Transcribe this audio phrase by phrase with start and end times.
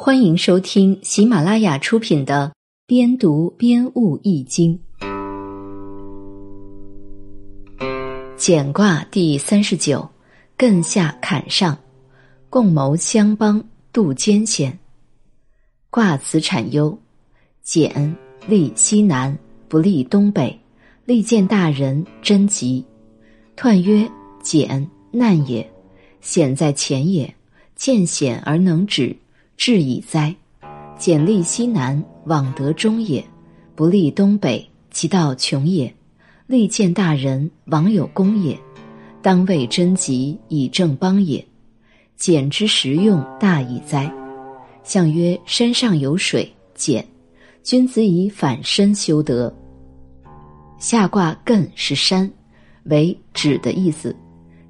[0.00, 2.52] 欢迎收听喜马拉雅出品的
[2.86, 4.78] 《边读边悟易经》
[8.36, 10.08] 简卦第三十九，
[10.56, 11.76] 艮下坎上，
[12.48, 13.60] 共谋相帮，
[13.92, 14.78] 度艰险。
[15.90, 16.96] 卦辞产忧：
[17.60, 19.36] 简利西南，
[19.66, 20.56] 不利东北，
[21.06, 22.84] 利见大人，贞吉。
[23.56, 24.08] 彖曰：
[24.40, 25.68] 简难也，
[26.20, 27.34] 险在前也，
[27.74, 29.16] 见险而能止。
[29.58, 30.32] 至矣哉！
[30.96, 33.20] 简利西南，往得中也；
[33.74, 35.92] 不利东北，其道穷也。
[36.46, 38.56] 利见大人，往有功也。
[39.20, 41.44] 当为贞吉，以正邦也。
[42.14, 44.08] 简之实用，大矣哉！
[44.84, 47.04] 相曰：山上有水，简。
[47.64, 49.52] 君子以反身修德。
[50.78, 52.30] 下卦艮是山，
[52.84, 54.14] 为止的意思；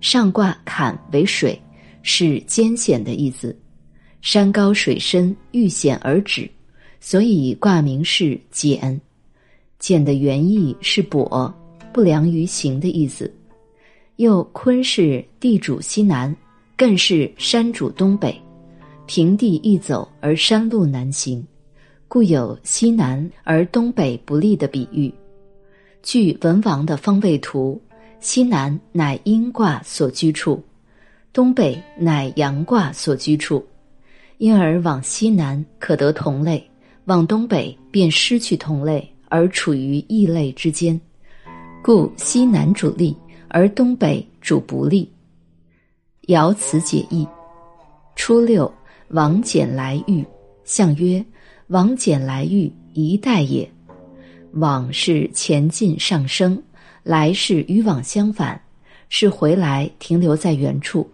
[0.01, 1.61] 上卦坎为水，
[2.01, 3.55] 是艰险的意思。
[4.21, 6.51] 山高水深，遇险而止，
[7.01, 9.01] 所以卦名是简。
[9.79, 11.53] 简的原意是跛、
[11.93, 13.33] 不良于行的意思。
[14.17, 16.35] 又坤是地主西南，
[16.77, 18.37] 艮是山主东北，
[19.07, 21.47] 平地易走而山路难行，
[22.09, 25.15] 故有西南而东北不利的比喻。
[26.03, 27.81] 据文王的方位图，
[28.19, 30.61] 西南乃阴卦所居处，
[31.33, 33.65] 东北乃阳卦所居处。
[34.39, 36.65] 因而往西南可得同类，
[37.07, 40.99] 往东北便失去同类，而处于异类之间。
[41.83, 43.17] 故西南主利，
[43.49, 45.11] 而东北主不利。
[46.29, 47.27] 爻辞解义：
[48.15, 48.73] 初六，
[49.09, 50.25] 王翦来遇，
[50.65, 51.25] 相曰：
[51.67, 53.69] 王翦来遇，一代也。
[54.53, 56.63] 往是前进上升，
[57.03, 58.61] 来是与往相反，
[59.09, 61.11] 是回来停留在原处。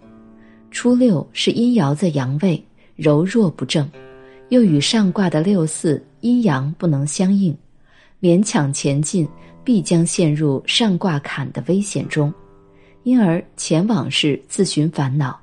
[0.71, 2.63] 初六是阴爻在阳位。
[2.97, 3.91] 柔弱不正，
[4.51, 7.57] 又与上卦的六四阴阳不能相应，
[8.21, 9.29] 勉强前进
[9.65, 12.33] 必将陷入上卦坎的危险中，
[13.03, 15.41] 因而前往是自寻烦恼。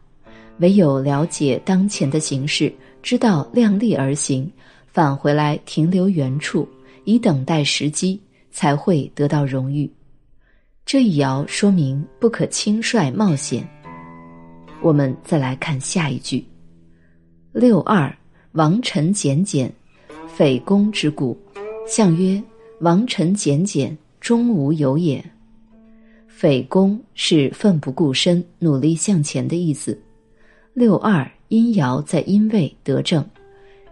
[0.59, 4.51] 唯有了解当前的形势，知道量力而行，
[4.87, 6.67] 返回来停留原处，
[7.03, 9.91] 以等待时机，才会得到荣誉。
[10.85, 13.67] 这一爻说明不可轻率冒险。
[14.81, 16.45] 我们再来看下一句。
[17.53, 18.15] 六二，
[18.53, 19.69] 王臣简简，
[20.25, 21.37] 匪公之故。
[21.85, 22.41] 相曰：
[22.79, 25.21] 王臣简简，终无有也。
[26.27, 29.99] 匪公是奋不顾身、努力向前的意思。
[30.73, 33.23] 六二阴爻在阴位得正，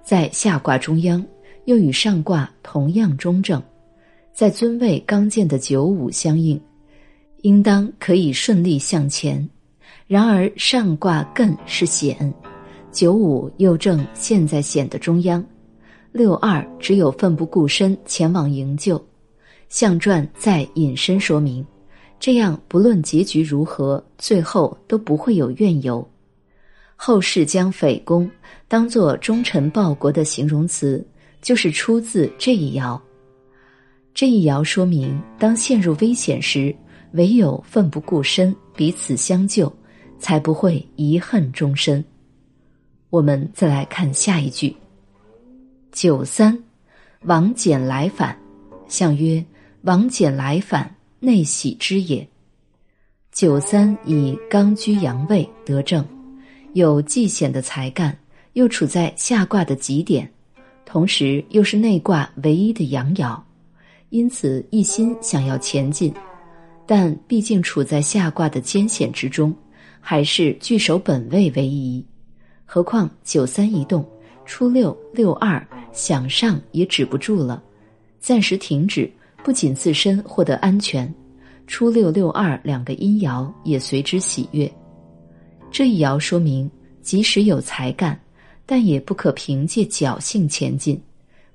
[0.01, 1.23] 在下卦中央，
[1.65, 3.61] 又与上卦同样中正，
[4.31, 6.59] 在尊位刚健的九五相应，
[7.41, 9.47] 应当可以顺利向前。
[10.07, 12.33] 然而上卦艮是险。
[12.91, 15.43] 九五又正现在险的中央，
[16.11, 19.03] 六二只有奋不顾身前往营救。
[19.69, 21.63] 象传再引申说明，
[22.19, 26.05] 这样不论结局如何，最后都不会有怨尤。
[26.95, 28.29] 后世将匪公
[28.67, 31.05] 当作忠臣报国的形容词，
[31.41, 32.99] 就是出自这一爻。
[34.15, 36.75] 这一爻说明，当陷入危险时，
[37.11, 39.71] 唯有奋不顾身，彼此相救，
[40.17, 42.03] 才不会遗恨终身。
[43.09, 44.75] 我们再来看下一句。
[45.91, 46.57] 九三，
[47.23, 48.37] 王翦来反，
[48.87, 49.43] 相曰：
[49.81, 52.27] 王翦来反，内喜之也。
[53.31, 56.05] 九三以刚居阳位得正，
[56.73, 58.15] 有既显的才干，
[58.53, 60.31] 又处在下卦的极点，
[60.85, 63.39] 同时又是内卦唯一的阳爻，
[64.09, 66.13] 因此一心想要前进，
[66.85, 69.51] 但毕竟处在下卦的艰险之中，
[69.99, 72.05] 还是据守本位为宜。
[72.71, 74.05] 何况九三一动，
[74.45, 77.63] 初六六二想上也止不住了，
[78.19, 79.11] 暂时停止，
[79.43, 81.11] 不仅自身获得安全，
[81.65, 84.71] 初六六二两个阴爻也随之喜悦。
[85.71, 86.69] 这一爻说明，
[87.01, 88.17] 即使有才干，
[88.67, 91.01] 但也不可凭借侥幸前进，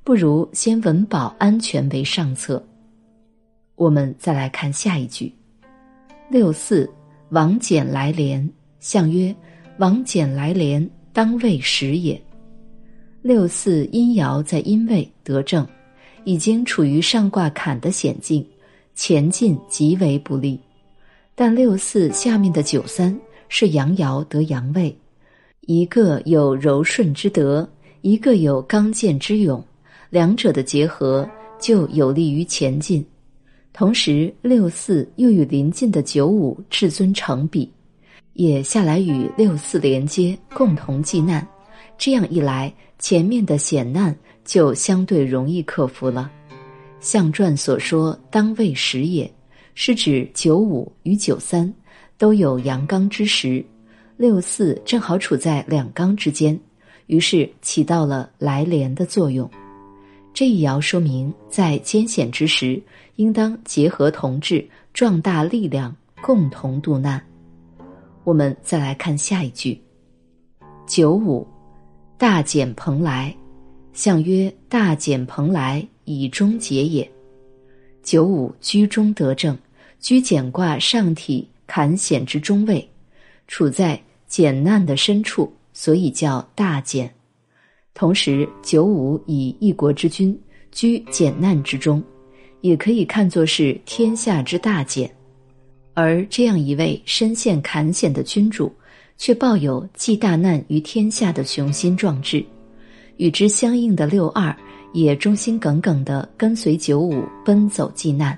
[0.02, 2.60] 不如先稳保安全为上策。
[3.76, 5.32] 我们再来看下一句：
[6.28, 6.90] 六四
[7.28, 8.50] 王翦来连，
[8.80, 9.32] 相曰：
[9.78, 10.90] 王翦来连。
[11.14, 12.20] 当位时也。
[13.22, 15.64] 六四阴爻在阴位得正，
[16.24, 18.44] 已经处于上卦坎的险境，
[18.96, 20.58] 前进极为不利。
[21.36, 23.16] 但六四下面的九三
[23.48, 24.94] 是阳爻得阳位，
[25.60, 27.66] 一个有柔顺之德，
[28.02, 29.64] 一个有刚健之勇，
[30.10, 31.28] 两者的结合
[31.60, 33.06] 就有利于前进。
[33.72, 37.70] 同时，六四又与临近的九五至尊成比。
[38.34, 41.46] 也下来与六四连接，共同济难，
[41.96, 44.14] 这样一来，前面的险难
[44.44, 46.30] 就相对容易克服了。
[47.00, 49.30] 象传所说“当位时也”，
[49.74, 51.72] 是指九五与九三
[52.18, 53.64] 都有阳刚之时，
[54.16, 56.58] 六四正好处在两刚之间，
[57.06, 59.48] 于是起到了来连的作用。
[60.32, 62.82] 这一爻说明，在艰险之时，
[63.14, 67.24] 应当结合同志，壮大力量，共同度难。
[68.24, 69.80] 我们再来看下一句：
[70.86, 71.46] 九五。
[72.16, 73.34] 大简蓬莱，
[73.92, 77.10] 象曰：大简蓬莱，以终结也。
[78.02, 79.58] 九五居中得正，
[79.98, 82.88] 居简卦上体坎险之中位，
[83.48, 87.12] 处在简难的深处，所以叫大简。
[87.92, 90.38] 同时，九五以一国之君
[90.70, 92.02] 居简难之中，
[92.60, 95.12] 也可以看作是天下之大简。
[95.94, 98.70] 而这样一位身陷坎险的君主。
[99.16, 102.44] 却抱有济大难于天下的雄心壮志，
[103.16, 104.54] 与之相应的六二
[104.92, 108.36] 也忠心耿耿地跟随九五奔走济难，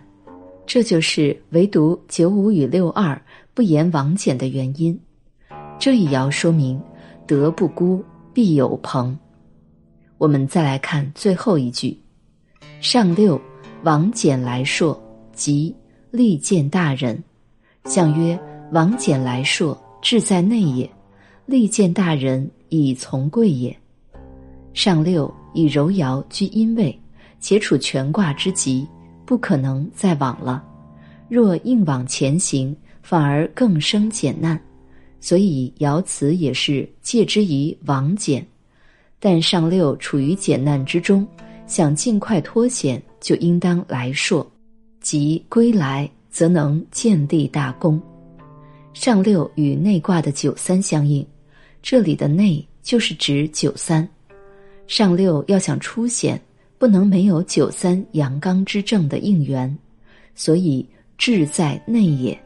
[0.67, 3.19] 这就是唯独九五与六二
[3.55, 5.01] 不言王翦的原因。
[5.79, 6.79] 这一爻说明
[7.27, 8.05] 德不孤，
[8.35, 9.19] 必有朋。
[10.19, 11.99] 我们再来看最后一句：
[12.83, 13.41] 上六
[13.83, 15.75] 王翦来朔，即
[16.11, 17.19] 利见大人。
[17.87, 18.39] 相曰：
[18.73, 19.81] 王翦来朔。
[20.03, 20.89] 志在内也，
[21.47, 23.77] 利见大人以从贵也。
[24.73, 26.97] 上六以柔爻居阴位，
[27.41, 28.87] 且处全卦之极，
[29.25, 30.63] 不可能再往了。
[31.29, 34.61] 若硬往前行，反而更生减难。
[35.21, 38.47] 所以爻辞也是借之以往简。
[39.19, 41.27] 但上六处于简难之中，
[41.67, 44.47] 想尽快脱险，就应当来朔，
[45.01, 47.99] 即归来，则能建立大功。
[48.93, 51.27] 上六与内卦的九三相应，
[51.81, 54.07] 这里的内就是指九三。
[54.87, 56.39] 上六要想出险，
[56.77, 59.75] 不能没有九三阳刚之正的应援，
[60.35, 60.87] 所以
[61.17, 62.39] 志在内也。